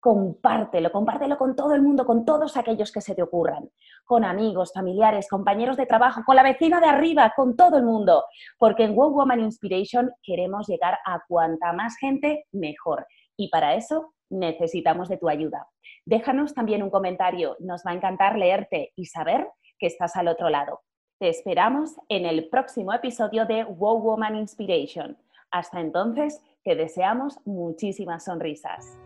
[0.05, 3.71] Compártelo, compártelo con todo el mundo, con todos aquellos que se te ocurran,
[4.05, 8.23] con amigos, familiares, compañeros de trabajo, con la vecina de arriba, con todo el mundo,
[8.59, 13.07] porque en Wow Woman Inspiration queremos llegar a cuanta más gente mejor.
[13.39, 15.69] Y para eso necesitamos de tu ayuda.
[16.05, 19.49] Déjanos también un comentario, nos va a encantar leerte y saber
[19.79, 20.83] que estás al otro lado.
[21.19, 25.17] Te esperamos en el próximo episodio de Wow Woman Inspiration.
[25.51, 28.99] Hasta entonces, te deseamos muchísimas sonrisas.